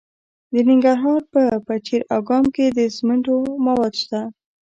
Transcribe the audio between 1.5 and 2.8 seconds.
پچیر اګام کې د